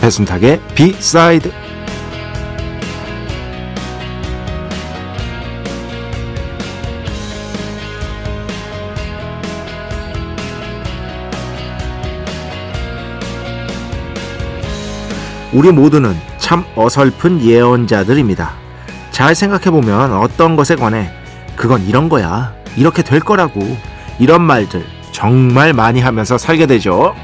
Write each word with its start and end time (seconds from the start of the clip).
배순탁의 0.00 0.60
비사이드 0.74 1.52
우리 15.52 15.72
모두는 15.72 16.16
참 16.38 16.64
어설픈 16.76 17.42
예언자들입니다. 17.42 18.52
잘 19.10 19.34
생각해보면 19.34 20.12
어떤 20.12 20.56
것에 20.56 20.76
관해 20.76 21.10
그건 21.56 21.86
이런 21.86 22.08
거야. 22.08 22.54
이렇게 22.76 23.02
될 23.02 23.20
거라고. 23.20 23.76
이런 24.18 24.42
말들 24.42 24.86
정말 25.12 25.72
많이 25.72 26.00
하면서 26.00 26.38
살게 26.38 26.66
되죠. 26.66 27.14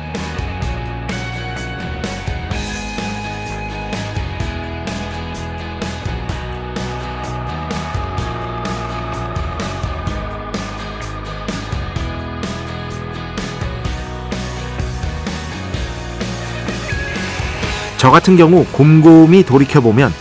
저 18.06 18.12
같은 18.12 18.36
경우 18.36 18.64
곰곰이 18.70 19.42
돌이켜보면 19.42 20.12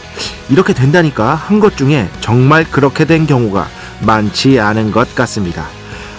이렇게 0.50 0.73
된다니까 0.73 1.36
한 1.36 1.59
것 1.59 1.78
중에 1.78 2.09
정말 2.19 2.64
그렇게 2.64 3.05
된 3.05 3.28
경우가 3.28 3.67
많지 4.02 4.59
않은 4.59 4.89
것 4.91 5.14
같습니다. 5.14 5.67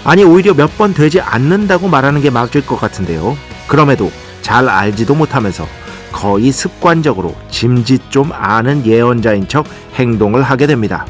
아니 0.05 0.22
오히려 0.22 0.55
몇 0.55 0.70
번 0.78 0.94
되지 0.94 1.20
않는다고 1.20 1.89
말하는 1.89 2.20
게 2.20 2.31
맞을 2.31 2.64
것 2.64 2.81
같은데요. 2.81 3.37
그럼에도 3.67 4.12
잘 4.42 4.69
알지도 4.69 5.17
못하면서 5.17 5.67
거의 6.12 6.53
습관적으로 6.53 7.34
짐짓 7.50 8.12
좀 8.12 8.31
아는 8.33 8.87
예언자인 8.87 9.48
척 9.48 9.67
행동을 9.97 10.44
하게 10.44 10.69
됩니다. 10.69 11.05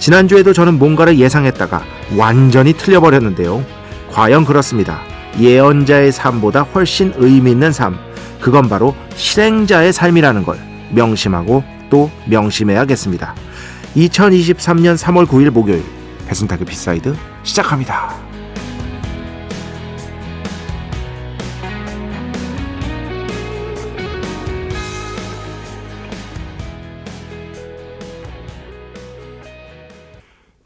지난주에도 0.00 0.52
저는 0.52 0.80
뭔가를 0.80 1.20
예상했다가 1.20 1.84
완전히 2.16 2.72
틀려버렸는데요. 2.72 3.64
과연 4.10 4.44
그렇습니다. 4.44 5.02
예언자의 5.38 6.10
삶보다 6.10 6.62
훨씬 6.62 7.12
의미 7.16 7.52
있는 7.52 7.70
삶. 7.70 8.07
그건 8.40 8.68
바로 8.68 8.94
실행자의 9.16 9.92
삶이라는 9.92 10.44
걸 10.44 10.58
명심하고 10.92 11.62
또 11.90 12.10
명심해야겠습니다. 12.26 13.34
2023년 13.96 14.96
3월 14.96 15.26
9일 15.26 15.50
목요일 15.50 15.84
배순탁의 16.26 16.66
B 16.66 16.76
side 16.76 17.14
시작합니다. 17.42 18.28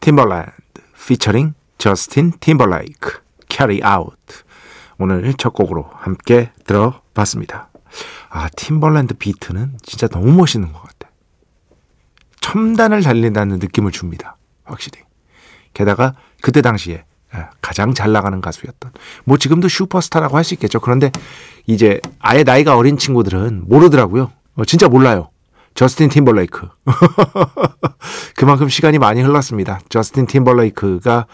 팀벌랜드 0.01 0.51
피처링 1.07 1.55
저스틴 1.79 2.33
팀벌레이크 2.41 3.21
Carry 3.49 3.81
Out 3.85 4.17
오늘 4.99 5.33
첫 5.35 5.53
곡으로 5.53 5.89
함께 5.95 6.51
들어봤습니다. 6.67 7.72
아 8.35 8.49
팀벌랜드 8.57 9.15
비트는 9.15 9.77
진짜 9.83 10.09
너무 10.09 10.33
멋있는 10.33 10.73
것 10.73 10.81
같아. 10.81 11.11
첨단을 12.41 13.03
달린다는 13.03 13.59
느낌을 13.59 13.93
줍니다. 13.93 14.37
확실히. 14.65 15.01
게다가 15.75 16.15
그때 16.41 16.63
당시에 16.63 17.05
가장 17.61 17.93
잘 17.95 18.13
나가는 18.13 18.41
가수였던 18.41 18.93
뭐 19.25 19.37
지금도 19.37 19.69
슈퍼스타라고 19.69 20.37
할 20.37 20.45
수 20.45 20.55
있겠죠. 20.55 20.81
그런데 20.81 21.11
이제 21.67 22.01
아예 22.19 22.43
나이가 22.43 22.77
어린 22.77 22.97
친구들은 22.97 23.65
모르더라고요. 23.67 24.31
어, 24.55 24.65
진짜 24.65 24.89
몰라요. 24.89 25.31
저스틴 25.75 26.09
팀벌레이크. 26.09 26.69
그만큼 28.37 28.69
시간이 28.69 28.99
많이 28.99 29.23
흘렀습니다. 29.23 29.81
저스틴 29.89 30.27
팀벌레이크가 30.27 31.27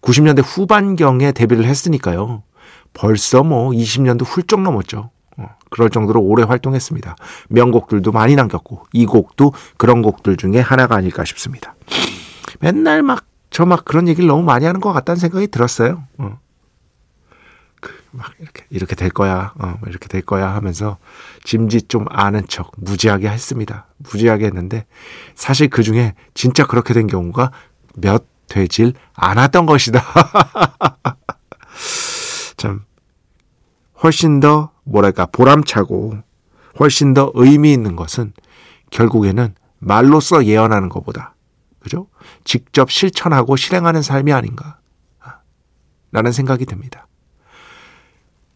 90년대 0.00 0.42
후반경에 0.44 1.32
데뷔를 1.32 1.64
했으니까요. 1.64 2.42
벌써 2.94 3.42
뭐 3.42 3.70
20년도 3.70 4.24
훌쩍 4.24 4.62
넘었죠. 4.62 5.10
어, 5.36 5.48
그럴 5.70 5.90
정도로 5.90 6.20
오래 6.20 6.42
활동했습니다. 6.42 7.16
명곡들도 7.48 8.12
많이 8.12 8.36
남겼고 8.36 8.86
이 8.92 9.06
곡도 9.06 9.52
그런 9.76 10.02
곡들 10.02 10.36
중에 10.36 10.60
하나가 10.60 10.96
아닐까 10.96 11.24
싶습니다. 11.24 11.74
맨날 12.60 13.02
막 13.02 13.26
저막 13.50 13.84
그런 13.84 14.08
얘기를 14.08 14.26
너무 14.26 14.42
많이 14.42 14.64
하는 14.64 14.80
것 14.80 14.92
같다는 14.92 15.18
생각이 15.18 15.48
들었어요. 15.48 16.04
어. 16.18 16.38
막 18.12 18.32
이렇게 18.38 18.64
이렇게 18.70 18.96
될 18.96 19.10
거야, 19.10 19.52
어, 19.58 19.66
뭐 19.66 19.88
이렇게 19.88 20.08
될 20.08 20.22
거야 20.22 20.54
하면서 20.54 20.96
짐짓 21.44 21.88
좀 21.88 22.06
아는 22.08 22.46
척 22.48 22.72
무지하게 22.76 23.28
했습니다. 23.28 23.86
무지하게 23.98 24.46
했는데 24.46 24.86
사실 25.34 25.68
그 25.68 25.82
중에 25.82 26.14
진짜 26.32 26.66
그렇게 26.66 26.94
된 26.94 27.06
경우가 27.06 27.50
몇 27.96 28.24
되질 28.48 28.94
않았던 29.14 29.66
것이다. 29.66 30.02
참 32.56 32.84
훨씬 34.02 34.40
더 34.40 34.70
뭐랄까 34.86 35.26
보람차고 35.26 36.16
훨씬 36.78 37.12
더 37.12 37.30
의미 37.34 37.72
있는 37.72 37.96
것은 37.96 38.32
결국에는 38.90 39.54
말로써 39.78 40.44
예언하는 40.44 40.88
것보다 40.88 41.34
그죠? 41.80 42.08
직접 42.44 42.90
실천하고 42.90 43.56
실행하는 43.56 44.02
삶이 44.02 44.32
아닌가 44.32 44.78
라는 46.12 46.32
생각이 46.32 46.64
듭니다. 46.66 47.06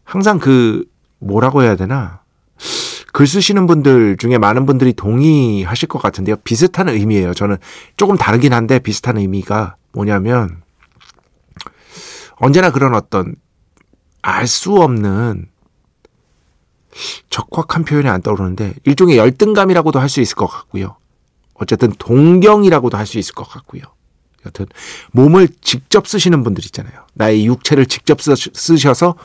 항상 0.03 0.39
그 0.39 0.85
뭐라고 1.19 1.61
해야 1.61 1.75
되나 1.75 2.21
글 3.13 3.27
쓰시는 3.27 3.67
분들 3.67 4.17
중에 4.17 4.37
많은 4.37 4.65
분들이 4.65 4.93
동의하실 4.93 5.89
것 5.89 6.01
같은데요. 6.01 6.37
비슷한 6.37 6.89
의미예요. 6.89 7.33
저는 7.33 7.57
조금 7.97 8.17
다르긴 8.17 8.53
한데 8.53 8.79
비슷한 8.79 9.17
의미가 9.17 9.75
뭐냐면 9.91 10.61
언제나 12.37 12.71
그런 12.71 12.95
어떤 12.95 13.35
알 14.21 14.47
수 14.47 14.75
없는 14.75 15.50
적확한 17.29 17.85
표현이 17.85 18.09
안 18.09 18.21
떠오르는데 18.21 18.73
일종의 18.85 19.17
열등감이라고도 19.17 19.99
할 19.99 20.09
수 20.09 20.21
있을 20.21 20.35
것 20.35 20.47
같고요. 20.47 20.97
어쨌든 21.53 21.91
동경이라고도 21.91 22.97
할 22.97 23.05
수 23.05 23.17
있을 23.17 23.33
것 23.33 23.47
같고요. 23.47 23.83
여튼 24.45 24.65
몸을 25.11 25.47
직접 25.61 26.07
쓰시는 26.07 26.43
분들 26.43 26.65
있잖아요. 26.65 26.93
나의 27.13 27.45
육체를 27.45 27.85
직접 27.85 28.19
쓰셔서 28.21 29.15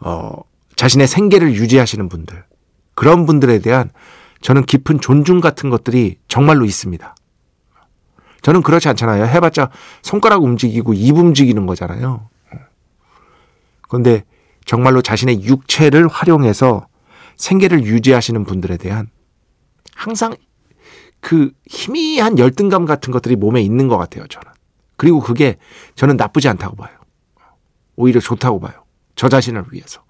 어, 0.00 0.42
자신의 0.76 1.06
생계를 1.06 1.54
유지하시는 1.54 2.08
분들 2.08 2.44
그런 2.94 3.26
분들에 3.26 3.60
대한 3.60 3.90
저는 4.42 4.64
깊은 4.64 5.00
존중 5.00 5.40
같은 5.40 5.70
것들이 5.70 6.18
정말로 6.28 6.64
있습니다. 6.64 7.14
저는 8.42 8.62
그렇지 8.62 8.88
않잖아요. 8.90 9.24
해봤자 9.24 9.70
손가락 10.02 10.42
움직이고 10.42 10.92
입 10.92 11.16
움직이는 11.16 11.64
거잖아요. 11.64 12.28
그런데 13.88 14.24
정말로 14.64 15.02
자신의 15.02 15.44
육체를 15.44 16.08
활용해서 16.08 16.86
생계를 17.36 17.84
유지하시는 17.84 18.44
분들에 18.44 18.76
대한 18.76 19.08
항상 19.94 20.34
그 21.20 21.52
희미한 21.66 22.38
열등감 22.38 22.84
같은 22.84 23.12
것들이 23.12 23.36
몸에 23.36 23.62
있는 23.62 23.88
것 23.88 23.96
같아요, 23.96 24.26
저는. 24.26 24.46
그리고 24.96 25.20
그게 25.20 25.56
저는 25.94 26.16
나쁘지 26.16 26.48
않다고 26.48 26.76
봐요. 26.76 26.96
오히려 27.96 28.20
좋다고 28.20 28.60
봐요. 28.60 28.84
저 29.16 29.28
자신을 29.28 29.64
위해서. 29.70 30.02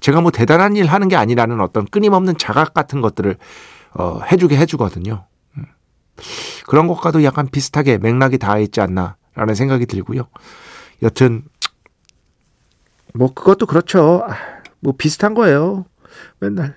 제가 0.00 0.20
뭐 0.20 0.30
대단한 0.30 0.76
일 0.76 0.86
하는 0.86 1.08
게 1.08 1.16
아니라는 1.16 1.60
어떤 1.60 1.86
끊임없는 1.86 2.36
자각 2.38 2.74
같은 2.74 3.00
것들을 3.00 3.36
어, 3.94 4.20
해주게 4.30 4.56
해주거든요. 4.56 5.26
음. 5.56 5.64
그런 6.66 6.86
것과도 6.86 7.24
약간 7.24 7.48
비슷하게 7.48 7.98
맥락이 7.98 8.38
닿아 8.38 8.58
있지 8.58 8.80
않나라는 8.80 9.54
생각이 9.54 9.86
들고요. 9.86 10.28
여튼 11.02 11.42
뭐 13.16 13.32
그것도 13.32 13.66
그렇죠. 13.66 14.24
아, 14.28 14.36
뭐 14.80 14.94
비슷한 14.96 15.34
거예요. 15.34 15.86
맨날 16.38 16.74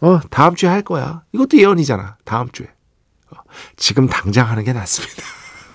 어, 0.00 0.20
다음 0.30 0.54
주에 0.54 0.68
할 0.68 0.82
거야. 0.82 1.22
이것도 1.32 1.58
예언이잖아. 1.58 2.16
다음 2.24 2.50
주에. 2.50 2.66
어, 3.30 3.36
지금 3.76 4.08
당장 4.08 4.48
하는 4.48 4.64
게 4.64 4.72
낫습니다. 4.72 5.22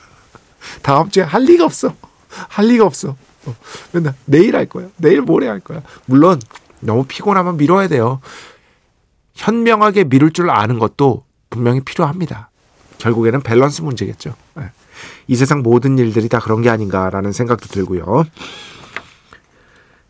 다음 0.81 1.10
주에 1.10 1.24
할 1.24 1.44
리가 1.44 1.65
없어. 1.65 1.95
할 2.30 2.68
리가 2.68 2.86
없어. 2.86 3.15
어, 3.45 3.56
맨날 3.92 4.13
내일 4.25 4.56
할 4.56 4.65
거야. 4.65 4.88
내일 4.98 5.21
모레 5.21 5.48
할 5.48 5.60
거야. 5.60 5.81
물론 6.06 6.39
너무 6.80 7.06
피곤하면 7.06 7.57
미뤄야 7.57 7.88
돼요. 7.88 8.21
현명하게 9.33 10.06
미룰 10.06 10.31
줄 10.31 10.50
아는 10.50 10.80
것도 10.80 11.25
분명히 11.50 11.81
필요합니다. 11.81 12.50
결국에는 12.98 13.42
밸런스 13.42 13.81
문제겠죠. 13.81 14.36
네. 14.56 14.69
이 15.27 15.36
세상 15.36 15.62
모든 15.62 15.98
일들이 15.98 16.30
다 16.30 16.39
그런 16.39 16.62
게 16.62 16.69
아닌가라는 16.69 17.31
생각도 17.31 17.68
들고요. 17.68 18.25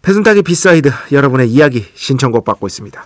배순탁의 0.03 0.43
B 0.43 0.53
side 0.53 0.91
여러분의 1.13 1.49
이야기 1.49 1.85
신청곡 1.95 2.43
받고 2.43 2.67
있습니다. 2.67 3.05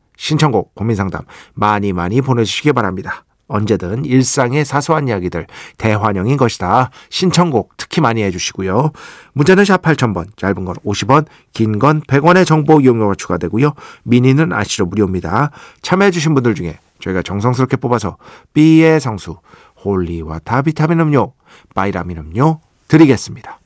신청곡 0.21 0.75
고민상담 0.75 1.23
많이 1.55 1.93
많이 1.93 2.21
보내주시기 2.21 2.73
바랍니다. 2.73 3.25
언제든 3.47 4.05
일상의 4.05 4.63
사소한 4.63 5.07
이야기들 5.07 5.47
대환영인 5.79 6.37
것이다. 6.37 6.91
신청곡 7.09 7.73
특히 7.75 8.01
많이 8.01 8.21
해주시고요. 8.23 8.91
문자는 9.33 9.65
샵 9.65 9.81
8000번, 9.81 10.37
짧은 10.37 10.63
건 10.63 10.75
50원, 10.85 11.25
긴 11.53 11.79
건 11.79 12.01
100원의 12.01 12.45
정보 12.45 12.79
이용료가 12.79 13.15
추가되고요. 13.15 13.73
미니는 14.03 14.53
아시로 14.53 14.85
무료입니다. 14.85 15.49
참여해주신 15.81 16.35
분들 16.35 16.53
중에 16.53 16.77
저희가 16.99 17.23
정성스럽게 17.23 17.77
뽑아서 17.77 18.17
B의 18.53 18.99
성수, 19.01 19.37
holy 19.83 20.18
water 20.18 20.61
비타민 20.61 20.99
음료, 20.99 21.33
바이라민 21.73 22.19
음료 22.19 22.61
드리겠습니다. 22.87 23.59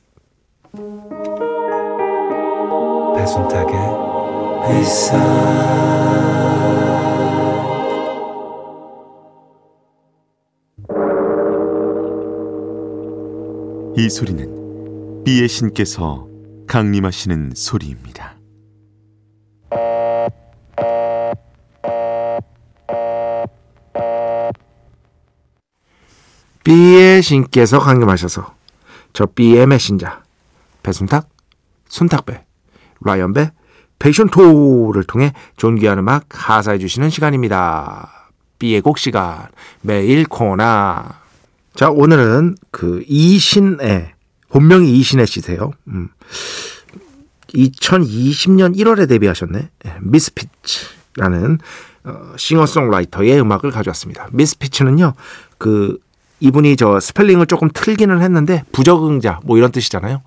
배순탁의 3.14 3.76
회사 4.68 6.35
이 13.98 14.10
소리는 14.10 15.24
비의 15.24 15.48
신께서 15.48 16.28
강림하시는 16.66 17.52
소리입니다. 17.54 18.36
B의 26.62 27.22
신께서 27.22 27.78
강림하셔서 27.78 28.54
저 29.14 29.24
B의 29.24 29.66
메신저 29.66 30.08
배순탁, 30.82 31.30
순탁배, 31.88 32.44
라이언배, 33.00 33.50
패션토를 33.98 35.04
통해 35.04 35.32
존귀한 35.56 35.96
음악 36.00 36.26
하사해 36.30 36.76
주시는 36.76 37.08
시간입니다. 37.08 38.30
B의 38.58 38.82
곡 38.82 38.98
시간 38.98 39.48
매일 39.80 40.26
코나 40.26 41.25
자, 41.76 41.90
오늘은 41.90 42.56
그 42.70 43.04
이신애, 43.06 44.14
본명이 44.48 44.90
이신애 44.98 45.26
씨세요. 45.26 45.72
음. 45.88 46.08
2020년 47.48 48.74
1월에 48.76 49.06
데뷔하셨네. 49.06 49.68
미스피치라는 50.00 51.58
어, 52.04 52.32
싱어송라이터의 52.36 53.38
음악을 53.40 53.70
가져왔습니다. 53.70 54.28
MSFTZ는요, 54.32 55.12
그 55.58 55.98
이분이 56.40 56.76
저 56.76 56.98
스펠링을 56.98 57.46
조금 57.46 57.68
틀기는 57.72 58.22
했는데 58.22 58.62
부적응자 58.72 59.40
뭐 59.44 59.58
이런 59.58 59.70
뜻이잖아요. 59.70 60.22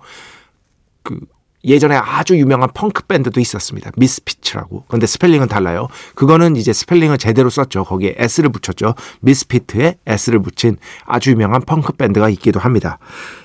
그 1.02 1.18
예전에 1.64 1.94
아주 1.96 2.38
유명한 2.38 2.70
펑크 2.72 3.04
밴드도 3.04 3.40
있었습니다. 3.40 3.90
Misfits라고. 3.96 4.84
근데 4.88 5.06
스펠링은 5.06 5.48
달라요. 5.48 5.88
그거는 6.14 6.56
이제 6.56 6.72
스펠링을 6.72 7.18
제대로 7.18 7.50
썼죠. 7.50 7.84
거기에 7.84 8.14
S를 8.16 8.50
붙였죠. 8.50 8.94
misfit에 9.20 9.96
S를 10.06 10.40
붙인 10.40 10.76
아주 11.04 11.30
유명한 11.30 11.60
펑크 11.62 11.92
밴드가 11.94 12.28
있기도 12.30 12.60
합니다. 12.60 12.98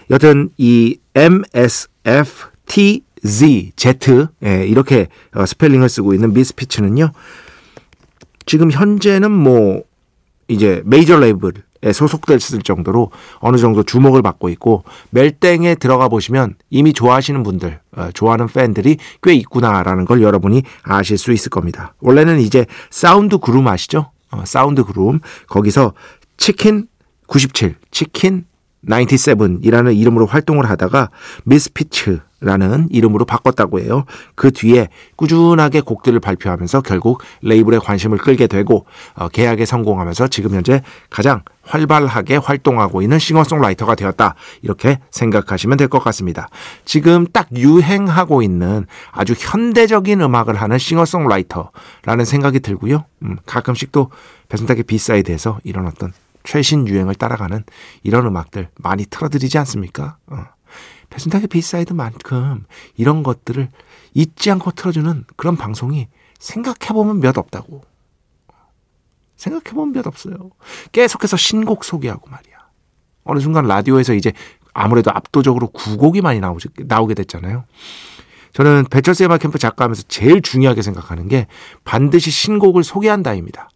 여튼 0.10 0.50
이 0.58 0.98
MSFTZ 1.16 3.04
Z 3.76 4.28
예, 4.46 4.66
이렇게 4.66 5.08
어, 5.34 5.46
스펠링을 5.46 5.90
쓰고 5.90 6.14
있는 6.14 6.34
MSFTZ는요. 6.34 7.12
지금 8.46 8.72
현재는 8.72 9.32
뭐 9.32 9.84
이제 10.48 10.82
메이저 10.86 11.18
레이블 11.20 11.54
소속됐을 11.94 12.62
정도로 12.62 13.12
어느 13.40 13.58
정도 13.58 13.84
주목을 13.84 14.22
받고 14.22 14.50
있고 14.50 14.84
멜땡에 15.12 15.76
들어가 15.76 16.08
보시면 16.08 16.56
이미 16.70 16.94
좋아하시는 16.94 17.44
분들, 17.44 17.80
어, 17.98 18.10
좋아하는 18.14 18.48
팬들이 18.48 18.98
꽤 19.22 19.34
있구나라는 19.34 20.06
걸 20.06 20.22
여러분이 20.22 20.64
아실 20.84 21.18
수 21.18 21.32
있을 21.32 21.50
겁니다. 21.50 21.94
원래는 22.00 22.40
이제 22.40 22.66
SoundCloud 22.90 23.68
아시죠? 23.68 24.12
어, 24.32 24.44
SoundCloud 24.46 25.19
거기서 25.48 25.94
치킨 26.38 26.88
97, 27.28 27.76
치킨 27.92 28.46
97이라는 28.88 29.98
이름으로 29.98 30.26
활동을 30.26 30.70
하다가 30.70 31.10
미스피츠라는 31.44 32.88
이름으로 32.92 33.26
바꿨다고 33.26 33.80
해요. 33.80 34.06
그 34.36 34.52
뒤에 34.52 34.90
꾸준하게 35.16 35.82
곡들을 35.82 36.20
발표하면서 36.20 36.82
결국 36.82 37.22
레이블의 37.42 37.80
관심을 37.80 38.18
끌게 38.18 38.48
되고 38.48 38.86
어, 39.16 39.28
계약에 39.30 39.66
성공하면서 39.66 40.28
지금 40.28 40.54
현재 40.54 40.82
가장 41.10 41.42
활발하게 41.64 42.38
활동하고 42.38 43.02
있는 43.02 43.18
싱어송라이터가 43.18 43.96
되었다. 43.96 44.36
이렇게 44.62 45.00
생각하시면 45.10 45.78
될 45.78 45.88
것 45.88 46.04
같습니다. 46.04 46.50
지금 46.84 47.26
딱 47.31 47.48
유행하고 47.56 48.42
있는 48.42 48.86
아주 49.12 49.34
현대적인 49.38 50.20
음악을 50.22 50.56
하는 50.56 50.78
싱어송라이터라는 50.78 52.26
생각이 52.26 52.60
들고요. 52.60 53.06
음, 53.24 53.38
가끔씩 53.46 53.92
또 53.92 54.10
배순탁의 54.50 54.84
B 54.84 54.92
side에서 54.92 55.59
이런 55.64 55.88
어떤 55.88 56.12
최신 56.45 56.87
유행을 56.87 57.16
따라가는 57.16 57.64
이런 58.04 58.25
음악들 58.25 58.69
많이 58.78 59.06
틀어드리지 59.06 59.57
않습니까? 59.59 60.18
어. 60.28 60.45
배순탁의 61.09 61.47
B 61.47 61.57
side만큼 61.57 62.66
이런 62.95 63.23
것들을 63.23 63.69
잊지 64.14 64.52
않고 64.52 64.71
틀어주는 64.71 65.25
그런 65.35 65.56
방송이 65.56 66.07
생각해보면 66.40 67.19
몇 67.19 67.37
없다고. 67.37 67.81
생각해보면 69.35 69.94
몇 69.94 70.07
없어요. 70.07 70.52
계속해서 70.92 71.37
신곡 71.37 71.83
소개하고 71.83 72.30
말이야. 72.30 72.56
어느 73.23 73.40
순간 73.40 73.68
라디오에서 73.68 74.14
이제 74.14 74.31
아무래도 74.73 75.11
압도적으로 75.11 75.68
구곡이 75.68 76.21
많이 76.21 76.40
나오, 76.40 76.57
나오게 76.78 77.14
됐잖아요. 77.14 77.66
저는 78.54 78.85
배철수 78.90 79.25
음악 79.25 79.42
캠프 79.42 79.57
작가하면서 79.57 80.04
제일 80.07 80.42
중요하게 80.42 80.81
생각하는 80.81 81.28
게 81.28 81.47
반드시 81.83 82.31
신곡을 82.31 82.83
소개한다입니다. 82.83 83.69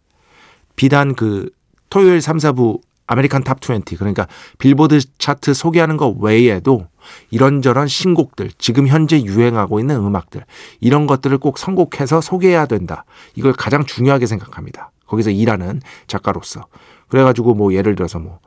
비단 0.76 1.14
그 1.14 1.50
토요일 1.90 2.20
3, 2.20 2.38
4부 2.38 2.80
American 3.06 3.42
Top 3.42 3.58
20, 3.60 3.98
그러니까 3.98 4.28
빌보드 4.58 5.00
차트 5.18 5.52
소개하는 5.52 5.96
것 5.96 6.16
외에도 6.20 6.86
이런저런 7.30 7.88
신곡들, 7.88 8.52
지금 8.56 8.86
현재 8.86 9.20
유행하고 9.20 9.80
있는 9.80 9.96
음악들, 9.96 10.44
이런 10.80 11.08
것들을 11.08 11.36
꼭 11.38 11.58
선곡해서 11.58 12.20
소개해야 12.20 12.66
된다. 12.66 13.04
이걸 13.34 13.52
가장 13.52 13.84
중요하게 13.84 14.26
생각합니다. 14.26 14.92
거기서 15.06 15.30
일하는 15.30 15.80
작가로서. 16.06 16.66
그래가지고 17.08 17.54
뭐 17.54 17.74
예를 17.74 17.96
들어서 17.96 18.20
뭐 18.20 18.38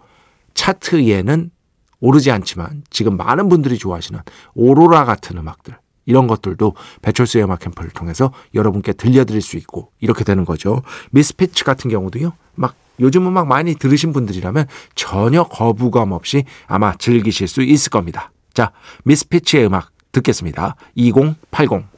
차트에는 0.54 1.52
오르지 2.00 2.32
않지만 2.32 2.84
지금 2.90 3.18
많은 3.18 3.50
분들이 3.50 3.78
좋아하시는 3.78 4.22
오로라 4.54 5.04
같은 5.04 5.38
음악들, 5.38 5.78
이런 6.06 6.28
것들도 6.28 6.76
배철수의 7.02 7.44
음악 7.44 7.60
캠프를 7.60 7.90
통해서 7.92 8.32
여러분께 8.54 8.94
들려드릴 8.94 9.42
수 9.42 9.58
있고 9.58 9.92
이렇게 10.00 10.24
되는 10.24 10.46
거죠. 10.46 10.82
MSFTZ 11.12 11.64
같은 11.64 11.90
경우도요. 11.90 12.34
막 12.56 12.76
요즘 13.00 13.28
음악 13.28 13.48
많이 13.48 13.76
들으신 13.76 14.14
분들이라면 14.14 14.68
전혀 14.96 15.44
거부감 15.44 16.12
없이 16.12 16.46
아마 16.68 16.94
즐기실 16.96 17.48
수 17.48 17.62
있을 17.62 17.90
겁니다. 17.90 18.32
자, 18.54 18.72
MSFTZ의 19.04 19.66
음악 19.66 19.92
듣겠습니다. 20.12 20.76
2080. 20.96 21.94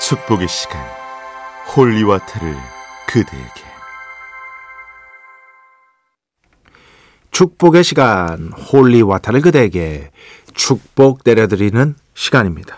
축복의 0.00 0.48
시간, 0.48 0.80
holy 1.76 2.01
water를 2.01 2.56
그대에게. 3.06 3.70
축복의 7.30 7.84
시간, 7.84 8.52
holy 8.52 8.79
water를 8.79 9.40
그대에게 9.40 10.10
축복 10.60 11.20
내려드리는 11.24 11.94
시간입니다. 12.12 12.76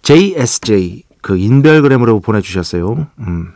JSJ, 0.00 1.02
그 1.20 1.36
인별그램으로 1.36 2.20
보내주셨어요. 2.20 3.08
음. 3.18 3.52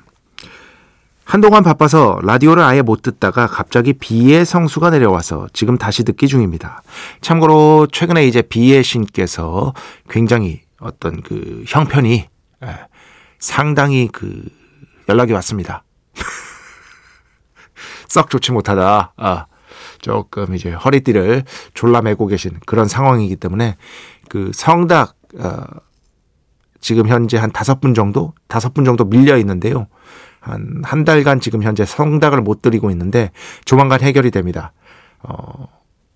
한동안 1.24 1.62
바빠서 1.62 2.20
라디오를 2.22 2.62
아예 2.62 2.82
못 2.82 3.00
듣다가 3.00 3.46
갑자기 3.46 3.94
B의 3.94 4.44
성수가 4.44 4.90
내려와서 4.90 5.48
지금 5.54 5.78
다시 5.78 6.04
듣기 6.04 6.28
중입니다. 6.28 6.82
참고로 7.22 7.88
최근에 7.90 8.26
이제 8.26 8.42
B의 8.42 8.84
신께서 8.84 9.72
굉장히 10.10 10.60
어떤 10.78 11.22
그 11.22 11.64
형편이 11.66 12.28
예, 12.64 12.78
상당히 13.38 14.08
그 14.12 14.46
연락이 15.08 15.32
왔습니다. 15.32 15.84
썩 18.08 18.28
좋지 18.28 18.52
못하다. 18.52 19.14
아, 19.16 19.46
조금 20.00 20.54
이제 20.54 20.70
허리띠를 20.70 21.44
졸라매고 21.74 22.26
계신 22.26 22.58
그런 22.66 22.88
상황이기 22.88 23.36
때문에 23.36 23.76
그 24.28 24.50
성닭 24.54 25.14
어, 25.38 25.64
지금 26.80 27.08
현재 27.08 27.36
한 27.38 27.50
다섯 27.50 27.80
분 27.80 27.94
정도 27.94 28.34
다섯 28.46 28.72
분 28.74 28.84
정도 28.84 29.04
밀려 29.04 29.36
있는데요. 29.38 29.88
한, 30.40 30.82
한 30.84 31.04
달간 31.04 31.40
지금 31.40 31.62
현재 31.62 31.84
성닭을 31.84 32.40
못 32.40 32.62
드리고 32.62 32.90
있는데 32.90 33.30
조만간 33.64 34.00
해결이 34.00 34.30
됩니다. 34.30 34.72
어, 35.22 35.66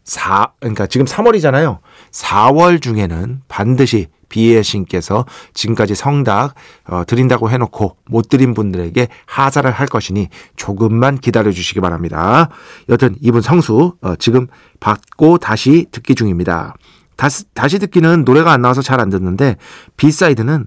4, 0.05 0.53
그러니까 0.61 0.87
지금 0.87 1.07
3월이잖아요. 1.07 1.79
4월 2.11 2.83
중에는 2.83 3.43
반드시 3.49 4.09
비의 4.29 4.65
신께서 4.65 5.27
지금까지 5.53 5.95
성닭 5.95 6.55
어, 6.89 7.05
드린다고 7.07 7.51
해놓고 7.51 7.97
못 8.07 8.29
드린 8.31 8.55
분들에게 8.55 9.09
하사를 9.27 9.71
할 9.71 9.87
것이니 9.87 10.29
조금만 10.57 11.19
기다려 11.19 11.53
주시기 11.53 11.81
바랍니다. 11.81 12.49
여튼 12.89 13.15
이분 13.21 13.43
성수 13.43 13.97
어, 14.01 14.17
지금 14.17 14.47
받고 14.81 15.39
다시 15.39 15.87
듣기 15.93 16.15
중입니다. 16.15 16.75
다시, 17.17 17.45
다시 17.53 17.79
듣기는 17.79 18.25
노래가 18.25 18.53
안 18.53 18.63
나와서 18.63 18.81
잘 18.81 19.01
안 19.01 19.11
듣는데 19.11 19.57
B 19.97 20.04
side는 20.04 20.67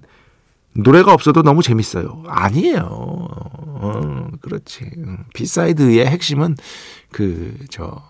노래가 0.78 1.14
없어도 1.14 1.42
너무 1.42 1.64
재밌어요. 1.64 2.24
아니에요. 2.28 2.88
어, 2.90 4.28
그렇지. 4.42 4.92
B 5.34 5.44
side의 5.44 6.06
핵심은 6.06 6.56
그, 7.12 7.56
저, 7.70 8.04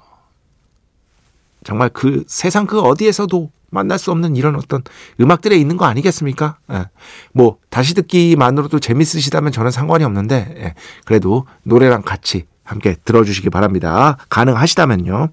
정말 1.65 1.89
그 1.89 2.23
세상 2.27 2.67
그 2.67 2.79
어디에서도 2.79 3.49
만날 3.71 3.97
수 3.99 4.11
없는 4.11 4.37
이런 4.37 4.55
어떤 4.55 4.83
음악들에 5.19 5.57
있는 5.57 5.75
거 5.75 5.85
아니겠습니까? 5.85 6.57
예. 6.71 6.85
뭐, 7.33 7.57
다시 7.69 7.93
듣기만으로도 7.95 8.79
재밌으시다면 8.79 9.51
저는 9.51 9.71
상관이 9.71 10.05
없는데, 10.05 10.55
예. 10.57 10.73
그래도 11.03 11.45
노래랑 11.63 12.03
같이 12.03 12.45
함께 12.63 12.95
들어주시기 13.03 13.49
바랍니다. 13.49 14.17
가능하시다면요. 14.29 15.29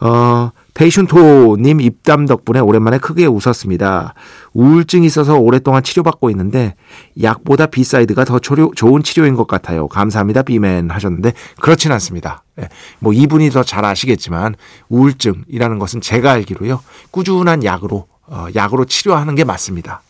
어, 0.00 0.50
페이슌토님 0.76 1.80
입담 1.80 2.26
덕분에 2.26 2.60
오랜만에 2.60 2.98
크게 2.98 3.24
웃었습니다. 3.24 4.12
우울증이 4.52 5.06
있어서 5.06 5.38
오랫동안 5.38 5.82
치료받고 5.82 6.28
있는데 6.30 6.74
약보다 7.22 7.64
B 7.66 7.74
side가 7.74 8.24
더 8.26 8.38
초료, 8.38 8.70
좋은 8.74 9.02
치료인 9.02 9.36
것 9.36 9.46
같아요. 9.46 9.88
감사합니다. 9.88 10.42
B멘 10.42 10.90
하셨는데 10.90 11.32
그렇진 11.60 11.92
않습니다. 11.92 12.44
예, 12.60 12.68
뭐 12.98 13.14
이분이 13.14 13.50
더 13.50 13.62
잘 13.62 13.84
아시겠지만 13.86 14.54
우울증이라는 14.90 15.78
것은 15.78 16.02
제가 16.02 16.32
알기로요. 16.32 16.80
꾸준한 17.10 17.64
약으로 17.64 18.06
어, 18.26 18.46
약으로 18.54 18.84
치료하는 18.84 19.34
게 19.34 19.44
맞습니다. 19.44 20.02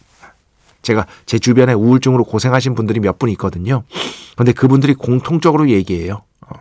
제가 0.82 1.06
제 1.26 1.38
주변에 1.38 1.72
우울증으로 1.74 2.24
고생하신 2.24 2.74
분들이 2.74 2.98
몇 3.00 3.18
분 3.18 3.30
있거든요. 3.30 3.84
근데 4.36 4.52
그분들이 4.52 4.94
공통적으로 4.94 5.70
얘기해요. 5.70 6.22
어, 6.40 6.54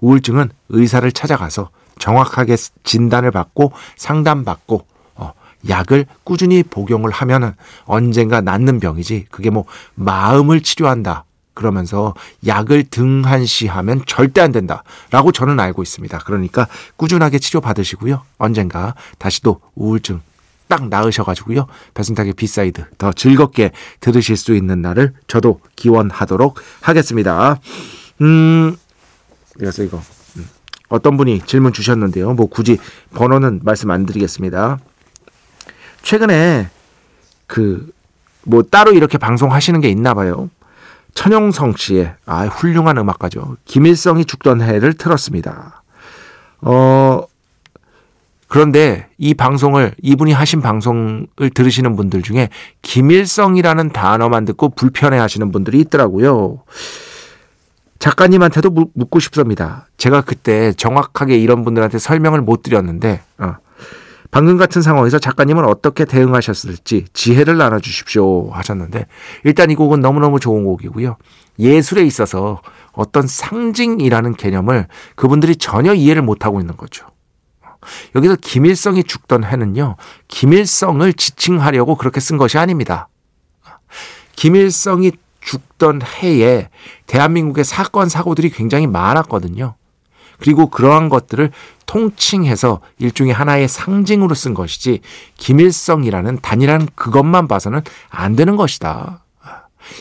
우울증은 0.00 0.50
의사를 0.68 1.10
찾아가서 1.10 1.70
정확하게 2.00 2.56
진단을 2.82 3.30
받고 3.30 3.72
상담받고 3.96 4.84
어, 5.14 5.32
약을 5.68 6.06
꾸준히 6.24 6.64
복용을 6.64 7.12
하면은 7.12 7.52
언젠가 7.84 8.40
낫는 8.40 8.80
병이지 8.80 9.26
그게 9.30 9.50
뭐 9.50 9.66
마음을 9.94 10.62
치료한다 10.62 11.24
그러면서 11.54 12.14
약을 12.46 12.84
등한시하면 12.84 14.02
절대 14.06 14.40
안 14.40 14.50
된다라고 14.50 15.30
저는 15.32 15.60
알고 15.60 15.82
있습니다. 15.82 16.18
그러니까 16.18 16.66
꾸준하게 16.96 17.38
치료 17.38 17.60
받으시고요. 17.60 18.22
언젠가 18.38 18.94
다시 19.18 19.42
또 19.42 19.60
우울증 19.74 20.20
딱 20.68 20.88
나으셔가지고요. 20.88 21.66
배순탁의 21.92 22.32
B 22.34 22.44
side 22.44 22.84
더 22.96 23.12
즐겁게 23.12 23.72
들으실 23.98 24.36
수 24.36 24.54
있는 24.54 24.80
날을 24.80 25.12
저도 25.26 25.60
기원하도록 25.76 26.58
하겠습니다. 26.80 27.60
음, 28.22 28.76
그래서 29.58 29.82
이거 29.82 30.00
어떤 30.90 31.16
분이 31.16 31.40
질문 31.46 31.72
주셨는데요. 31.72 32.34
뭐 32.34 32.46
굳이 32.46 32.76
번호는 33.14 33.60
말씀 33.62 33.90
안 33.90 34.04
드리겠습니다. 34.04 34.78
최근에 36.02 36.68
그 37.46 37.90
뭐 38.44 38.62
따로 38.62 38.92
이렇게 38.92 39.18
방송하시는 39.18 39.80
게 39.80 39.88
있나 39.88 40.14
봐요. 40.14 40.50
천용성 41.14 41.74
씨의 41.76 42.14
아 42.26 42.46
훌륭한 42.46 42.96
음악가죠. 42.98 43.56
김일성이 43.64 44.24
죽던 44.24 44.62
해를 44.62 44.94
틀었습니다. 44.94 45.82
어 46.62 47.22
그런데 48.48 49.08
이 49.18 49.34
방송을 49.34 49.94
이분이 50.02 50.32
하신 50.32 50.60
방송을 50.60 51.50
들으시는 51.54 51.96
분들 51.96 52.22
중에 52.22 52.48
김일성이라는 52.82 53.90
단어만 53.90 54.44
듣고 54.44 54.70
불편해 54.70 55.18
하시는 55.18 55.50
분들이 55.52 55.80
있더라고요. 55.80 56.62
작가님한테도 58.00 58.70
묻고 58.94 59.20
싶습니다. 59.20 59.86
제가 59.98 60.22
그때 60.22 60.72
정확하게 60.72 61.36
이런 61.36 61.64
분들한테 61.64 61.98
설명을 61.98 62.40
못 62.40 62.62
드렸는데, 62.62 63.20
어, 63.38 63.54
방금 64.30 64.56
같은 64.56 64.80
상황에서 64.80 65.18
작가님은 65.18 65.64
어떻게 65.64 66.04
대응하셨을지 66.06 67.04
지혜를 67.12 67.58
나눠주십시오 67.58 68.50
하셨는데, 68.50 69.06
일단 69.44 69.70
이 69.70 69.74
곡은 69.74 70.00
너무너무 70.00 70.40
좋은 70.40 70.64
곡이고요. 70.64 71.16
예술에 71.58 72.02
있어서 72.04 72.62
어떤 72.92 73.26
상징이라는 73.26 74.34
개념을 74.34 74.86
그분들이 75.14 75.56
전혀 75.56 75.92
이해를 75.92 76.22
못하고 76.22 76.58
있는 76.58 76.76
거죠. 76.76 77.06
여기서 78.14 78.36
김일성이 78.36 79.04
죽던 79.04 79.44
해는요, 79.44 79.96
김일성을 80.28 81.12
지칭하려고 81.12 81.96
그렇게 81.96 82.20
쓴 82.20 82.38
것이 82.38 82.56
아닙니다. 82.56 83.08
김일성이 84.36 85.12
죽던 85.40 86.02
해에 86.02 86.68
대한민국의 87.06 87.64
사건, 87.64 88.08
사고들이 88.08 88.50
굉장히 88.50 88.86
많았거든요. 88.86 89.74
그리고 90.38 90.68
그러한 90.68 91.08
것들을 91.08 91.50
통칭해서 91.86 92.80
일종의 92.98 93.34
하나의 93.34 93.68
상징으로 93.68 94.34
쓴 94.34 94.54
것이지 94.54 95.00
김일성이라는 95.36 96.38
단일한 96.40 96.88
그것만 96.94 97.46
봐서는 97.46 97.82
안 98.08 98.36
되는 98.36 98.56
것이다. 98.56 99.24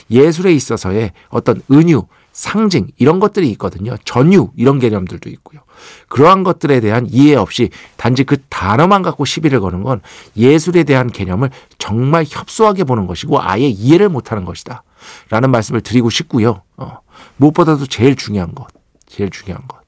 예술에 0.09 0.53
있어서의 0.53 1.11
어떤 1.29 1.61
은유, 1.71 2.03
상징 2.31 2.87
이런 2.97 3.19
것들이 3.19 3.49
있거든요. 3.51 3.97
전유 4.05 4.51
이런 4.55 4.79
개념들도 4.79 5.29
있고요. 5.29 5.61
그러한 6.07 6.43
것들에 6.43 6.79
대한 6.79 7.07
이해 7.09 7.35
없이 7.35 7.69
단지 7.97 8.23
그 8.23 8.37
단어만 8.49 9.01
갖고 9.01 9.25
시비를 9.25 9.59
거는 9.59 9.83
건 9.83 10.01
예술에 10.37 10.83
대한 10.83 11.07
개념을 11.07 11.49
정말 11.77 12.25
협소하게 12.27 12.83
보는 12.85 13.07
것이고 13.07 13.41
아예 13.41 13.67
이해를 13.67 14.09
못하는 14.09 14.45
것이다. 14.45 14.83
라는 15.29 15.51
말씀을 15.51 15.81
드리고 15.81 16.09
싶고요. 16.09 16.63
어, 16.77 16.99
무엇보다도 17.37 17.87
제일 17.87 18.15
중요한 18.15 18.53
것, 18.55 18.67
제일 19.07 19.29
중요한 19.29 19.67
것. 19.67 19.79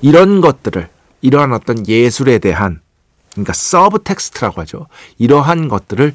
이런 0.00 0.40
것들을, 0.40 0.88
이러한 1.20 1.52
어떤 1.52 1.86
예술에 1.86 2.38
대한, 2.38 2.80
그러니까 3.32 3.52
subtext라고 3.52 4.60
하죠. 4.62 4.86
이러한 5.18 5.68
것들을 5.68 6.14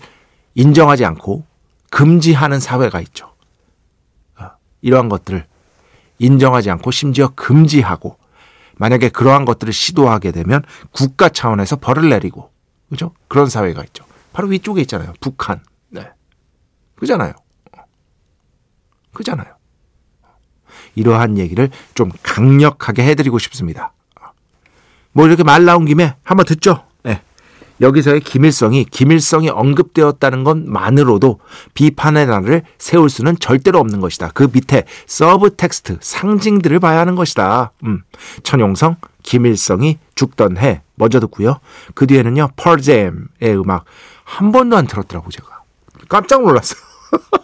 인정하지 0.55 1.05
않고 1.05 1.45
금지하는 1.89 2.59
사회가 2.59 2.99
있죠. 3.01 3.33
어, 4.39 4.51
이러한 4.81 5.09
것들을 5.09 5.45
인정하지 6.19 6.69
않고 6.71 6.91
심지어 6.91 7.29
금지하고 7.35 8.17
만약에 8.75 9.09
그러한 9.09 9.45
것들을 9.45 9.71
시도하게 9.71 10.31
되면 10.31 10.63
국가 10.91 11.29
차원에서 11.29 11.77
벌을 11.77 12.09
내리고 12.09 12.51
그죠? 12.89 13.11
그런 13.27 13.47
사회가 13.47 13.83
있죠. 13.85 14.05
바로 14.33 14.47
위쪽에 14.47 14.81
있잖아요. 14.81 15.13
북한. 15.19 15.63
네. 15.89 16.09
그잖아요. 16.95 17.33
그잖아요. 19.13 19.47
이러한 20.95 21.37
얘기를 21.37 21.69
좀 21.93 22.11
강력하게 22.21 23.03
해드리고 23.03 23.39
싶습니다. 23.39 23.93
뭐 25.11 25.27
이렇게 25.27 25.43
말 25.43 25.65
나온 25.65 25.85
김에 25.85 26.15
한번 26.23 26.45
듣죠. 26.45 26.83
네. 27.03 27.21
여기서의 27.81 28.19
김일성이 28.21 28.85
김일성이 28.85 29.49
언급되었다는 29.49 30.43
것만으로도 30.43 31.39
비판의 31.73 32.27
날을 32.27 32.63
세울 32.77 33.09
수는 33.09 33.37
절대로 33.39 33.79
없는 33.79 34.01
것이다. 34.01 34.31
그 34.33 34.49
밑에 34.51 34.85
subtext 35.05 35.97
상징들을 36.01 36.79
봐야 36.79 36.99
하는 36.99 37.15
것이다. 37.15 37.71
음. 37.85 38.03
천용성 38.43 38.97
김일성이 39.21 39.99
죽던 40.15 40.57
해 40.57 40.81
먼저 40.95 41.19
듣고요. 41.19 41.59
그 41.93 42.07
뒤에는요 42.07 42.49
Pearl 42.55 43.06
Jam의 43.06 43.57
음악 43.57 43.85
한 44.23 44.51
번도 44.51 44.77
안 44.77 44.87
들었더라고 44.87 45.29
제가 45.29 45.61
깜짝 46.09 46.41
놀랐어. 46.41 46.75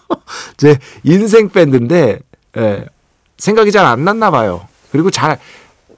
제 0.58 0.78
인생 1.04 1.50
밴드인데 1.50 2.20
예, 2.58 2.86
생각이 3.38 3.72
잘 3.72 3.86
안 3.86 4.04
났나 4.04 4.32
봐요. 4.32 4.68
그리고 4.92 5.12
잘 5.12 5.40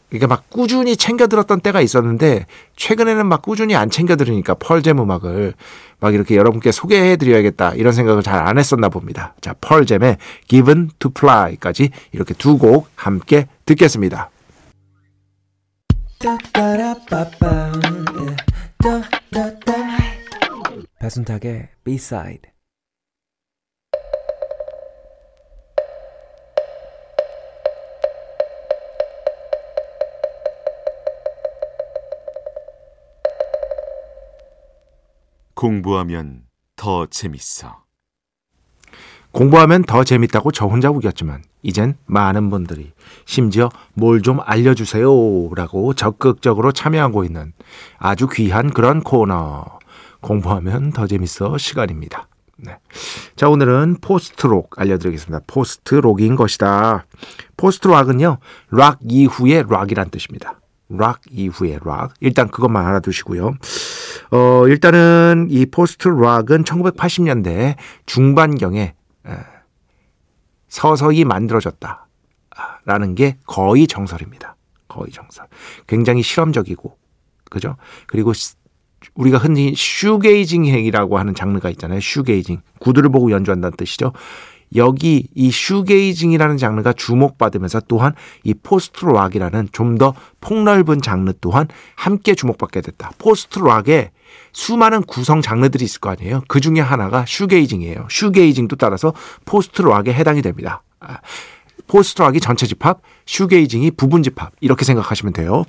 그러니까 0.10 0.28
막 0.28 0.50
꾸준히 0.50 0.98
챙겨 0.98 1.28
들었던 1.28 1.62
때가 1.62 1.80
있었는데 1.80 2.46
최근에는 2.76 3.26
막 3.26 3.42
꾸준히 3.42 3.76
안 3.76 3.90
챙겨 3.90 4.18
들으니까 4.18 4.56
펄잼 4.56 5.00
음악을 5.00 5.54
막 6.02 6.14
이렇게 6.14 6.36
여러분께 6.36 6.72
소개해 6.74 7.16
드려야겠다 7.16 7.76
이런 7.76 7.94
생각을 7.94 8.22
잘 8.22 8.46
안 8.46 8.58
했었나 8.58 8.90
봅니다. 8.90 9.34
자, 9.40 9.54
펄잼의 9.62 10.18
Given 10.48 10.90
to 11.00 11.12
Fly까지 11.16 11.92
이렇게 12.12 12.34
두 12.34 12.58
곡 12.58 12.90
함께 12.96 13.48
듣겠습니다. 13.66 14.30
배순탁의 21.00 21.70
B-side 21.84 22.52
공부하면 35.62 36.42
더 36.76 37.06
재밌어. 37.06 37.84
공부하면 39.32 39.84
더 39.84 40.04
재밌다고 40.04 40.52
저 40.52 40.66
혼자 40.66 40.90
우겼지만 40.90 41.44
이젠 41.62 41.96
많은 42.08 42.50
분들이 42.50 42.94
심지어 43.28 43.70
뭘 43.94 44.24
좀 44.24 44.40
알려주세요 44.44 45.54
라고 45.56 45.94
적극적으로 45.94 46.72
참여하고 46.72 47.26
있는 47.26 47.54
아주 48.00 48.28
귀한 48.28 48.72
그런 48.72 49.02
코너 49.04 49.64
공부하면 50.22 50.94
더 50.94 51.06
재밌어 51.06 51.60
시간입니다. 51.60 52.28
네. 52.58 52.80
자 53.36 53.48
오늘은 53.48 53.98
포스트록 54.02 54.80
알려드리겠습니다. 54.80 55.46
포스트록인 55.46 56.38
것이다. 56.38 57.06
포스트록은요 57.58 58.40
락 58.72 58.98
이후의 59.04 59.66
락이란 59.70 60.10
뜻입니다. 60.10 60.60
락 60.90 61.22
이후의 61.30 61.82
락 61.86 62.16
일단 62.20 62.50
그것만 62.50 62.84
알아두시고요. 62.84 63.58
어 64.32 64.68
일단은 64.68 65.48
이 65.50 65.66
post 65.66 66.08
rock은 66.08 66.64
1980년대 66.64 67.76
중반경에 68.06 68.96
서서히 70.68 71.26
만들어졌다. 71.26 72.08
라는 72.86 73.14
게 73.14 73.38
거의 73.46 73.88
정설입니다. 73.88 74.56
거의 74.88 75.12
정설. 75.12 75.46
굉장히 75.88 76.24
실험적이고, 76.24 76.98
그죠? 77.50 77.76
그리고 78.08 78.32
우리가 79.16 79.38
흔히 79.38 79.74
shoegazing이라고 79.76 81.18
하는 81.18 81.36
장르가 81.36 81.70
있잖아요. 81.72 82.00
shoegazing. 82.00 82.62
구두를 82.80 83.10
보고 83.10 83.32
연주한다는 83.32 83.76
뜻이죠. 83.78 84.14
여기 84.76 85.28
이 85.36 85.52
shoegazing이라는 85.52 86.58
장르가 86.58 86.94
주목받으면서 86.94 87.82
또한 87.88 88.14
이 88.44 88.54
post 88.54 89.06
rock이라는 89.06 89.70
좀 89.72 89.92
더 90.02 90.16
폭넓은 90.40 91.02
장르 91.02 91.32
또한 91.42 91.68
함께 91.96 92.34
주목받게 92.34 92.82
됐다. 92.82 93.12
post 93.20 93.60
rock에 93.60 94.12
수많은 94.52 95.04
구성 95.04 95.42
장르들이 95.42 95.86
있을 95.86 96.00
거 96.00 96.10
아니에요. 96.10 96.42
그 96.48 96.60
중에 96.60 96.80
하나가 96.80 97.24
shoegazing이에요. 97.28 98.08
shoegazing도 98.10 98.78
따라서 98.78 99.14
post 99.46 99.84
rock에 99.84 100.12
해당이 100.12 100.42
됩니다. 100.42 100.82
아, 101.00 101.20
post 101.88 102.22
rock이 102.22 102.40
전체 102.40 102.66
집합, 102.66 103.02
shoegazing이 103.28 103.92
부분 103.92 104.24
집합 104.24 104.54
이렇게 104.60 104.86
생각하시면 104.86 105.34
돼요. 105.34 105.66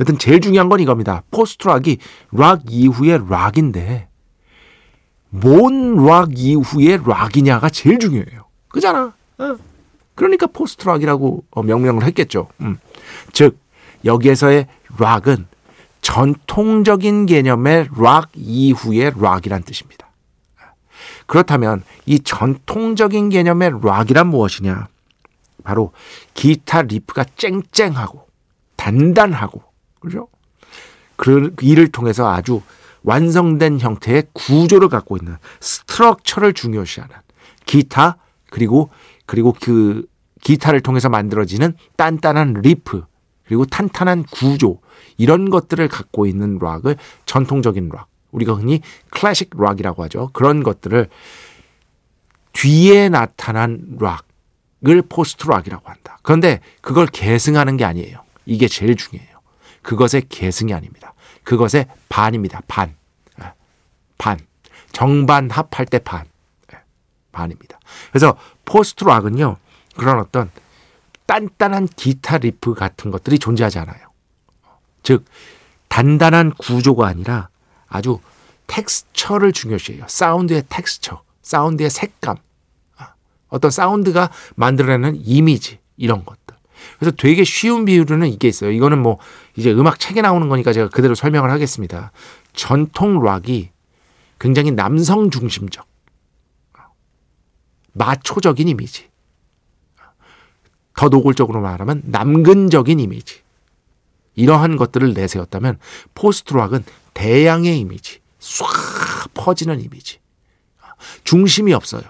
여튼 0.00 0.18
제일 0.18 0.40
중요한 0.40 0.68
건 0.68 0.80
이겁니다. 0.80 1.22
post 1.30 1.68
rock이 1.68 1.98
락 2.32 2.62
이후의 2.68 3.20
락인데 3.28 4.08
뭔 5.30 6.04
락 6.06 6.38
이후의 6.38 7.00
락이냐가 7.06 7.68
제일 7.68 7.98
중요해요. 7.98 8.44
그잖아. 8.68 9.12
어. 9.38 9.56
그러니까 10.14 10.46
post 10.46 10.86
rock이라고 10.86 11.44
어, 11.50 11.62
명명을 11.62 12.04
했겠죠. 12.04 12.48
음. 12.60 12.78
즉 13.32 13.58
여기에서의 14.04 14.66
락은 14.98 15.46
전통적인 16.02 17.26
개념의 17.26 17.88
락 17.96 18.30
이후의 18.34 19.12
락이란 19.20 19.62
뜻입니다. 19.62 20.08
그렇다면 21.26 21.84
이 22.06 22.18
전통적인 22.20 23.28
개념의 23.28 23.72
락이란 23.82 24.26
무엇이냐? 24.26 24.88
바로 25.62 25.92
기타 26.34 26.82
riff가 26.82 27.24
쨍쨍하고 27.36 28.26
단단하고 28.76 29.62
그죠? 30.00 30.28
그 31.16 31.54
이를 31.60 31.88
통해서 31.88 32.32
아주 32.32 32.62
완성된 33.02 33.80
형태의 33.80 34.24
구조를 34.32 34.88
갖고 34.88 35.16
있는 35.16 35.36
structure를 35.60 36.52
중요시하는 36.52 37.14
기타 37.66 38.18
그리고 38.50 38.90
그리고 39.26 39.54
그 39.58 40.06
기타를 40.42 40.80
통해서 40.80 41.08
만들어지는 41.08 41.74
단단한 41.96 42.54
리프 42.62 43.04
그리고 43.46 43.64
탄탄한 43.64 44.24
구조 44.24 44.80
이런 45.16 45.50
것들을 45.50 45.86
갖고 45.88 46.26
있는 46.26 46.58
락을 46.60 46.96
전통적인 47.26 47.90
락 47.92 48.08
우리가 48.30 48.54
흔히 48.54 48.80
클래식 49.10 49.50
락이라고 49.56 50.04
하죠. 50.04 50.30
그런 50.32 50.62
것들을 50.62 51.08
뒤에 52.52 53.08
나타난 53.08 53.98
락을 53.98 55.02
post 55.08 55.48
rock이라고 55.48 55.88
한다. 55.88 56.18
그런데 56.22 56.60
그걸 56.80 57.06
계승하는 57.06 57.76
게 57.76 57.84
아니에요. 57.84 58.22
이게 58.46 58.68
제일 58.68 58.96
중요해요. 58.96 59.38
그것의 59.82 60.22
계승이 60.28 60.72
아닙니다. 60.74 61.14
그것의 61.44 61.86
반입니다. 62.08 62.60
반. 62.68 62.94
예. 63.42 63.52
반. 64.18 64.38
정반 64.92 65.50
합할 65.50 65.86
때 65.86 65.98
반. 65.98 66.26
예. 66.72 66.78
반입니다. 67.32 67.78
그래서 68.10 68.36
post 68.64 69.04
rock은요. 69.04 69.56
그런 69.96 70.18
어떤 70.18 70.50
단단한 71.26 71.86
기타 71.86 72.38
리프 72.38 72.74
같은 72.74 73.10
것들이 73.10 73.38
존재하지 73.38 73.78
않아요. 73.78 74.08
즉 75.02 75.24
단단한 75.88 76.52
구조가 76.54 77.06
아니라 77.06 77.48
아주 77.88 78.20
texture를 78.66 79.52
중요시해요. 79.52 80.04
사운드의 80.08 80.64
텍스처, 80.68 81.22
사운드의 81.42 81.90
색감, 81.90 82.36
아, 82.96 83.14
어떤 83.48 83.70
사운드가 83.70 84.30
만들어내는 84.54 85.20
이미지 85.24 85.80
이런 85.96 86.24
것들. 86.24 86.39
그래서 86.98 87.14
되게 87.16 87.44
쉬운 87.44 87.84
비유로는 87.84 88.28
이게 88.28 88.48
있어요. 88.48 88.70
이거는 88.70 89.00
뭐 89.00 89.18
이제 89.56 89.72
음악 89.72 89.98
책에 89.98 90.22
나오는 90.22 90.48
거니까 90.48 90.72
제가 90.72 90.88
그대로 90.88 91.14
설명을 91.14 91.50
하겠습니다. 91.50 92.12
전통 92.52 93.22
락이 93.22 93.70
굉장히 94.38 94.70
남성 94.70 95.30
중심적, 95.30 95.86
마초적인 97.92 98.68
이미지. 98.68 99.08
더 100.94 101.08
노골적으로 101.08 101.62
말하면 101.62 102.02
남근적인 102.04 103.00
이미지. 103.00 103.40
이러한 104.34 104.76
것들을 104.76 105.14
내세웠다면 105.14 105.78
post 106.14 106.52
rock은 106.54 106.84
대양의 107.14 107.78
이미지, 107.78 108.20
쏴 108.38 108.66
퍼지는 109.34 109.80
이미지. 109.80 110.18
중심이 111.24 111.72
없어요. 111.72 112.02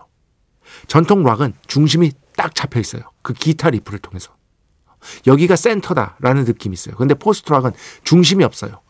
전통 0.89 1.23
락은 1.23 1.55
중심이 1.67 2.11
딱 2.37 2.55
잡혀 2.55 2.81
있어요. 2.81 3.03
그 3.23 3.33
기타 3.33 3.71
riff를 3.71 4.01
통해서. 4.01 4.35
여기가 5.27 5.57
센터다라는 5.57 6.45
느낌이 6.45 6.75
있어요. 6.75 6.95
근데 6.97 7.15
post 7.15 7.53
rock은 7.53 7.73
중심이 8.05 8.45
없어요. 8.45 8.81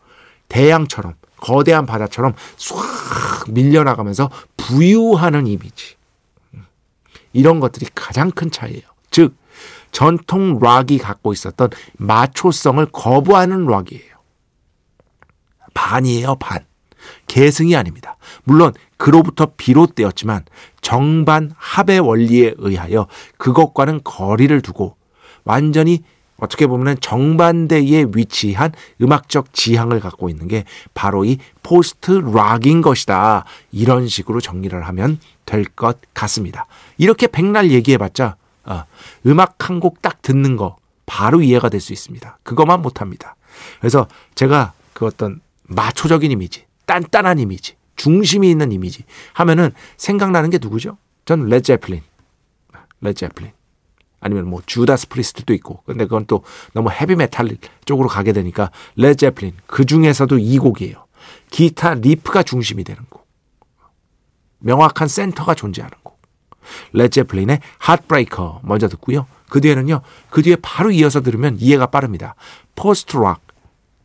대양처럼 0.47 1.13
거대한 1.37 1.85
바다처럼 1.85 2.33
쏴 2.57 3.51
밀려나가면서 3.51 4.29
부유하는 4.57 5.47
이미지. 5.47 5.95
이런 7.33 7.59
것들이 7.59 7.87
가장 7.95 8.31
큰 8.31 8.51
차이예요. 8.51 8.83
즉 9.09 9.35
전통 9.91 10.59
락이 10.59 10.97
갖고 10.97 11.33
있었던 11.33 11.69
마초성을 11.97 12.85
거부하는 12.87 13.65
락이에요. 13.65 14.11
반이에요, 15.73 16.35
반. 16.35 16.65
계승이 17.27 17.75
아닙니다. 17.75 18.17
물론 18.43 18.73
그로부터 18.97 19.53
비롯되었지만 19.57 20.45
정반 20.81 21.51
합의 21.57 21.99
원리에 21.99 22.53
의하여 22.57 23.07
그것과는 23.37 24.01
거리를 24.03 24.61
두고 24.61 24.95
완전히 25.43 26.03
어떻게 26.37 26.65
보면 26.65 26.97
정반대에 27.01 28.07
위치한 28.15 28.71
음악적 28.99 29.53
지향을 29.53 29.99
갖고 29.99 30.27
있는 30.27 30.47
게 30.47 30.63
바로 30.95 31.23
이 31.23 31.37
포스트 31.61 32.11
락인 32.11 32.81
것이다. 32.81 33.45
이런 33.71 34.07
식으로 34.07 34.41
정리를 34.41 34.81
하면 34.87 35.19
될 35.45 35.65
것 35.65 35.99
같습니다. 36.15 36.65
이렇게 36.97 37.27
백날 37.27 37.69
얘기해봤자 37.71 38.35
어, 38.63 38.83
음악 39.27 39.69
한 39.69 39.79
곡 39.79 40.01
딱 40.01 40.21
듣는 40.23 40.55
거 40.57 40.77
바로 41.05 41.41
이해가 41.41 41.69
될 41.69 41.79
수 41.81 41.93
있습니다. 41.93 42.39
그것만 42.43 42.81
못합니다. 42.81 43.35
그래서 43.79 44.07
제가 44.33 44.73
그 44.93 45.05
어떤 45.05 45.41
마초적인 45.63 46.31
이미지, 46.31 46.65
단단한 46.85 47.37
이미지, 47.39 47.75
중심이 47.95 48.49
있는 48.49 48.71
이미지 48.71 49.03
하면은 49.33 49.71
생각나는 49.97 50.49
게 50.49 50.57
누구죠? 50.59 50.97
전 51.25 51.47
Led 51.47 51.61
Zeppelin. 51.61 52.01
Led 53.01 53.13
Zeppelin. 53.13 53.51
아니면 54.21 54.47
뭐 54.47 54.61
Judas 54.65 55.09
Priest도 55.09 55.53
있고. 55.55 55.81
근데 55.85 56.05
그건 56.05 56.25
또 56.25 56.43
너무 56.73 56.89
헤비 56.89 57.15
메탈 57.15 57.57
쪽으로 57.85 58.07
가게 58.07 58.31
되니까 58.31 58.71
Led 58.95 59.13
Zeppelin. 59.15 59.53
그 59.67 59.85
중에서도 59.85 60.37
이 60.37 60.57
곡이에요. 60.57 61.05
기타 61.49 61.95
riff가 61.95 62.43
중심이 62.43 62.83
되는 62.85 63.03
곡. 63.09 63.27
명확한 64.59 65.07
센터가 65.07 65.55
존재하는 65.55 65.97
곡. 66.03 66.21
Led 66.93 67.09
Zeppelin의 67.09 67.59
Heartbreaker 67.85 68.59
먼저 68.63 68.87
듣고요. 68.87 69.25
그 69.49 69.59
뒤에는요. 69.59 70.01
그 70.29 70.41
뒤에 70.41 70.55
바로 70.61 70.91
이어서 70.91 71.21
들으면 71.21 71.57
이해가 71.59 71.87
빠릅니다. 71.87 72.35
post 72.75 73.17
rock 73.17 73.41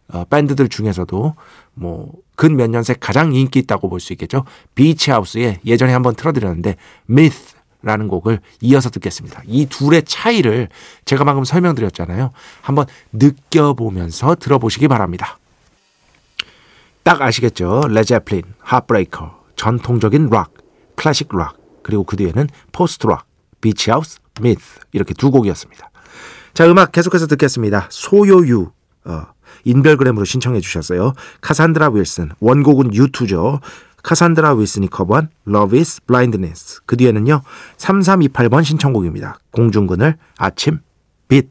어, 0.09 0.25
밴드들 0.25 0.69
중에서도 0.69 1.35
뭐 1.75 2.27
근 2.37 2.57
몇 2.57 2.69
년새 2.71 2.95
가장 3.01 3.35
인기 3.35 3.59
있다고 3.61 3.89
볼 3.89 3.99
수 3.99 4.13
있겠죠. 4.13 4.45
Beach 4.75 5.11
House의 5.11 5.61
예전에 5.65 5.93
한번 5.93 6.15
틀어드렸는데 6.15 6.77
Myth 7.11 7.56
라는 7.87 8.09
곡을 8.09 8.41
이어서 8.63 8.91
듣겠습니다. 8.91 9.43
이 9.47 9.67
둘의 9.67 10.03
차이를 10.03 10.69
제가 11.05 11.23
방금 11.23 11.45
설명드렸잖아요. 11.45 12.33
한번 12.61 12.87
느껴보면서 13.13 14.35
들어보시기 14.35 14.89
바랍니다. 14.89 15.39
딱 17.05 17.23
아시겠죠? 17.23 17.83
Led 17.89 18.02
Zeppelin, 18.02 18.43
Heartbreaker, 18.59 19.41
전통적인 19.55 20.31
락, 20.31 20.53
클래식 20.97 21.29
락, 21.37 21.57
그리고 21.85 22.03
그 22.03 22.17
뒤에는 22.17 22.49
post 22.73 23.07
rock, 23.07 23.27
Beach 23.61 23.87
House, 23.87 24.19
Myth 24.41 24.81
이렇게 24.91 25.15
두 25.15 25.31
곡이었습니다. 25.31 25.89
자, 26.55 26.69
음악 26.69 26.91
계속해서 26.91 27.29
듣겠습니다. 27.29 27.87
소요유, 27.91 28.73
어, 29.05 29.23
인별그램으로 29.63 30.25
신청해 30.25 30.59
주셨어요. 30.59 31.13
카산드라 31.41 31.91
윌슨, 31.91 32.33
원곡은 32.41 32.91
U2죠. 32.91 33.61
카산드라 34.07 34.55
윌슨이 34.55 34.89
커버한 34.89 35.31
Love 35.49 35.81
is 35.81 36.01
Blindness. 36.07 36.81
그 36.87 36.97
뒤에는요, 36.97 37.43
3328번 37.77 38.63
신청곡입니다. 38.63 39.41
공중근을 39.51 40.17
아침 40.39 40.79
빛. 41.27 41.51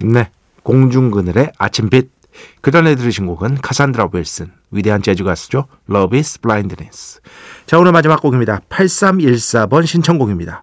네, 0.00 0.30
공중그늘의 0.62 1.54
아침 1.58 1.90
빛. 1.90 2.12
그 2.60 2.70
전에 2.70 2.94
들으신 2.94 3.26
곡은 3.26 3.56
카산드라 3.56 4.10
윌슨, 4.12 4.52
위대한 4.70 5.02
재즈 5.02 5.24
가수죠. 5.24 5.66
Love 5.90 6.16
is 6.16 6.40
Blindness. 6.40 7.20
자, 7.66 7.76
오늘 7.76 7.90
마지막 7.90 8.22
곡입니다. 8.22 8.60
8314번 8.68 9.84
신청곡입니다. 9.84 10.62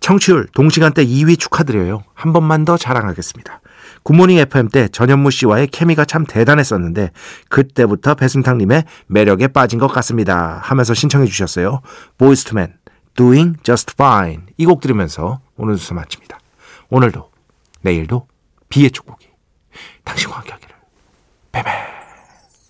청취율 0.00 0.48
동시간대 0.52 1.06
2위 1.06 1.38
축하드려요. 1.38 2.04
한 2.12 2.34
번만 2.34 2.66
더 2.66 2.76
자랑하겠습니다. 2.76 3.61
굿모닝 4.04 4.38
FM 4.38 4.68
때 4.68 4.88
전현무 4.88 5.30
씨와의 5.30 5.68
케미가 5.68 6.04
참 6.04 6.24
대단했었는데 6.26 7.10
그때부터 7.48 8.14
배순탁님의 8.14 8.84
매력에 9.06 9.48
빠진 9.48 9.78
것 9.78 9.86
같습니다. 9.88 10.58
하면서 10.62 10.94
신청해 10.94 11.26
주셨어요. 11.26 11.80
보이스투맨 12.18 12.74
Doing 13.14 13.58
Just 13.62 13.92
Fine 13.94 14.42
이 14.56 14.64
곡 14.66 14.80
들으면서 14.80 15.40
오늘 15.56 15.76
수서 15.78 15.94
마칩니다. 15.94 16.38
오늘도 16.90 17.30
내일도 17.82 18.26
비의 18.68 18.90
축복이 18.90 19.26
당신과 20.04 20.36
함께하기를. 20.38 21.91